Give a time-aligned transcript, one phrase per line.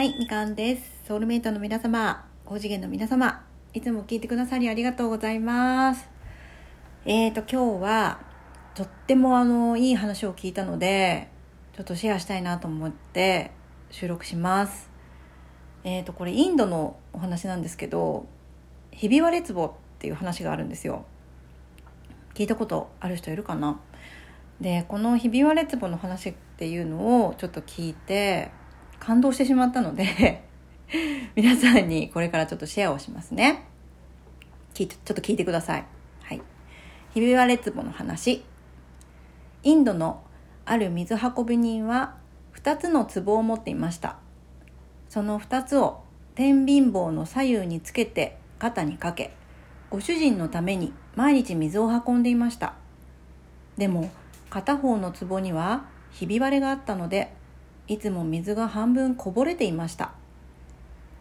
[0.00, 0.82] はい、みかんです。
[1.06, 6.08] ソウルメイトの皆様、高次元の皆様、いつも聞いてくださりありがとうございます。
[7.04, 8.20] えーと、今日は、
[8.74, 11.28] とってもあの、いい話を聞いたので、
[11.74, 13.50] ちょっとシェアしたいなと思って
[13.90, 14.88] 収録します。
[15.84, 18.24] えーと、これインドのお話なんですけど、
[18.92, 21.04] ひび割れ壺っていう話があるんですよ。
[22.32, 23.78] 聞いたことある人いるかな？
[24.62, 28.50] でこのひび割れ壺の話っていうのをちょっと聞いて
[29.00, 30.44] 感動してしまったので
[31.34, 33.64] 皆さんにこれからちょっとシェアをしますね。
[34.74, 35.84] ちょっと聞いてください。
[36.22, 36.42] はい。
[37.12, 38.44] ひび割れ壺の話。
[39.62, 40.22] インドの
[40.64, 42.14] ある水運び人は
[42.54, 44.16] 2つの壺を持っていました。
[45.08, 46.02] その2つを
[46.34, 49.34] 天秤棒の左右につけて肩にかけ
[49.90, 52.74] ご主人のために毎日水を運んでいました。
[53.76, 54.10] でも
[54.50, 57.32] 片方の壺にはひび割れがあったので
[57.90, 60.12] いつも水が半分こぼれていました。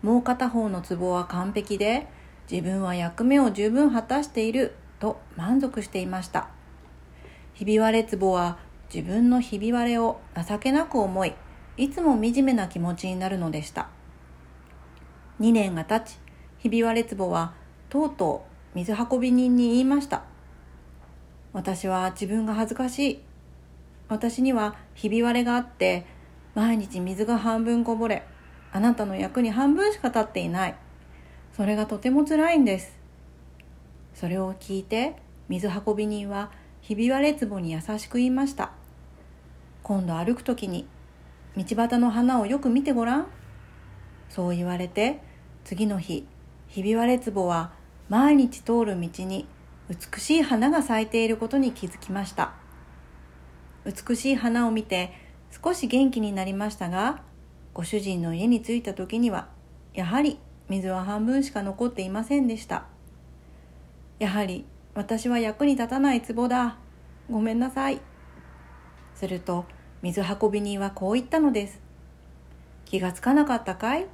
[0.00, 2.06] もう片方の壺は完璧で
[2.48, 6.50] 自分は役目を十分果たしていると満足していました。
[7.54, 8.58] ひび割れ壺は
[8.94, 11.34] 自分のひび割れを情けなく思い
[11.76, 13.88] いつも惨めな気持ちになるのでした。
[15.40, 16.16] 2年が経ち
[16.58, 17.54] ひび割れ壺は
[17.88, 20.22] とうとう水運び人に言いました。
[21.52, 23.22] 私は自分が恥ずかしい。
[24.08, 26.06] 私にはひび割れがあって
[26.54, 28.24] 毎日水が半分こぼれ
[28.72, 30.74] あなたの役に半分しか立っていない。
[31.56, 32.98] それがとても辛いんです。
[34.14, 35.16] それを聞いて
[35.48, 38.72] 水運び人はひび割れ壺に優しく言いました。
[39.82, 40.86] 今度歩く時に
[41.56, 43.26] 道端の花をよく見てごらん。
[44.28, 45.20] そう言われて
[45.64, 46.26] 次の日
[46.68, 47.72] ひび割れ壺は
[48.08, 49.46] 毎日通る道に
[49.90, 52.52] 美しい花が咲いていることに気づきました。
[53.84, 55.12] 美しい花を見て
[55.52, 57.22] 少し元気になりましたが
[57.74, 59.48] ご主人の家に着いた時には
[59.94, 62.86] やはり水は半分しか残っていませんでした。
[64.18, 64.64] やはり
[64.94, 66.78] 私は役に立たない壺だ。
[67.30, 68.00] ごめんなさい。
[69.14, 69.66] すると
[70.00, 71.80] 水運び人はこう言ったのです。
[72.84, 74.06] 気がつかなかったかい？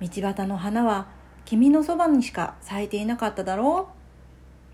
[0.00, 1.08] 道端の花は
[1.44, 3.94] 君のそばにしか咲いていなかっただろう？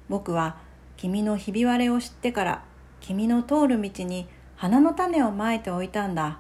[0.09, 0.59] 僕は
[0.97, 2.65] 君のひび割れを知ってから
[3.01, 6.39] 君の通る道に花の種をまいておいたんだ。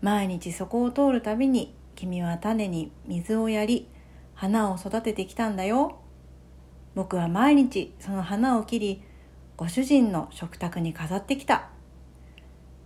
[0.00, 3.88] 毎日そこを通るたびに君は種に水をやり
[4.34, 5.98] 花を育ててきたんだよ。
[6.94, 9.02] 僕は毎日その花を切り
[9.56, 11.70] ご主人の食卓に飾ってきた。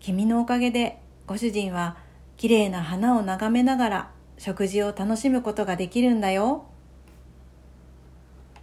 [0.00, 1.98] 君のおかげでご主人は
[2.38, 6.65] きれいな花を眺めながら食事を楽しむことができるんだよ。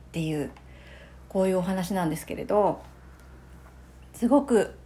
[0.08, 0.50] っていう
[1.28, 2.82] こういうお話なんですけれど
[4.14, 4.79] すごく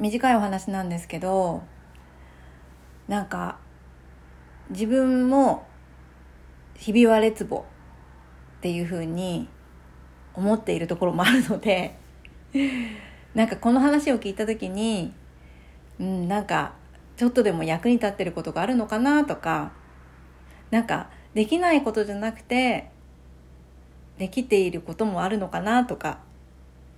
[0.00, 1.62] 短いお話なんですけど
[3.06, 3.58] なんか
[4.70, 5.66] 自分も
[6.74, 7.62] ひび割れ壺っ
[8.62, 9.48] ていうふうに
[10.34, 11.98] 思っているところもあるので
[13.34, 15.12] なんかこの話を聞いた時に
[16.00, 16.72] うんなんか
[17.16, 19.72] ちょっとでも役に立ってることがあるのかなとか
[20.70, 22.90] なんかできないことじゃなくて
[24.18, 26.20] できていることもあるのかなとか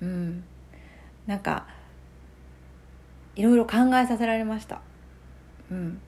[0.00, 0.44] うん
[1.26, 1.66] なんか
[3.37, 4.81] いろいろ考えさせられました。
[5.70, 6.00] うん。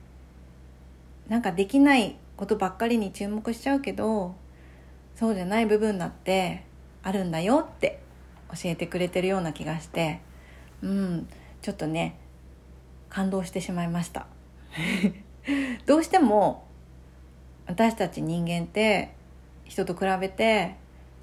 [1.27, 4.35] なんかできないことばっかりに注目しちゃうけど
[5.15, 6.65] そうじゃない部分だって
[7.01, 7.99] あるんだよって
[8.51, 10.21] 教えてくれてるような気がして
[10.81, 11.27] うん。
[11.61, 12.19] ちょっとね
[13.09, 14.27] 感動してしまいました。
[15.87, 16.63] どうしても
[17.65, 19.13] 私たち人間って
[19.63, 20.75] 人と比べて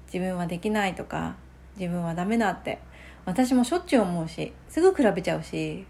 [0.07, 1.37] 自分はできないとか
[1.77, 2.79] 自分はダメだって
[3.25, 5.85] 私もしょっちゅう思うしすぐ比べちゃうし、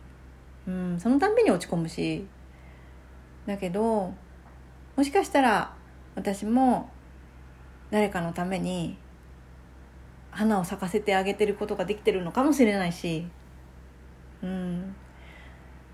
[0.68, 2.26] うん、そのたんびに落ち込むし。
[3.46, 4.14] だけど
[4.96, 5.74] もしかしたら
[6.16, 6.90] 私も
[7.92, 8.98] 誰かのために
[10.32, 13.28] 花を咲かせてあげてることができてるのかもしれないし。
[14.42, 14.96] うん。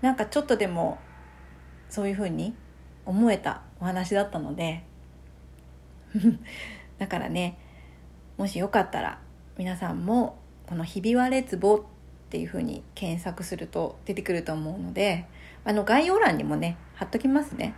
[0.00, 0.98] なんかちょっとでも
[1.88, 2.54] そういうふうに
[3.04, 4.84] 思えたお話だったので。
[6.98, 7.58] だからね
[8.36, 9.20] もしよかったら
[9.56, 11.86] 皆さんもこの「ひび割れ壺」
[12.30, 15.26] っていうふうに検索すると出てくると思うので
[15.64, 17.74] あの概要欄にもね貼っときますね。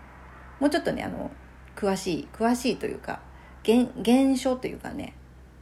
[0.60, 1.30] もうちょっとねあの
[1.74, 3.20] 詳しい詳しいというか
[3.64, 5.14] 原原書というかね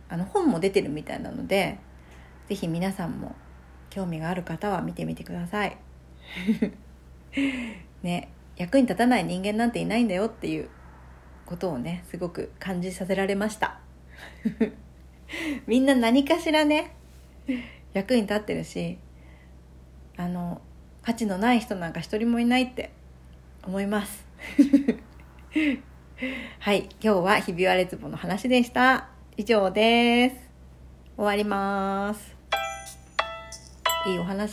[0.08, 1.78] あの本も出てるみたいなので
[2.48, 3.36] 是非皆さんも
[3.90, 5.76] 興味がある方は見てみてください。
[8.02, 10.68] ね役に立たない人間なんていないんだよっていう
[11.46, 13.78] ことをねすごく感じさせられました。
[15.68, 16.96] みんな何かしらね
[17.92, 18.98] 役に立ってるし
[20.16, 20.60] あの
[21.02, 22.90] 価値のない人なんか一人もいないって
[23.62, 24.24] 思います。
[26.60, 29.08] はい今日はひび割れ壺の話でした。
[29.36, 30.36] 以上です。
[31.16, 32.36] 終わります。
[34.06, 34.50] いいお話。